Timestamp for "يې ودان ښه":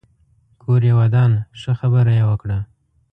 0.87-1.71